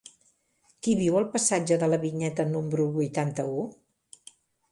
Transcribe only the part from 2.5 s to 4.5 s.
número vuitanta-vuit?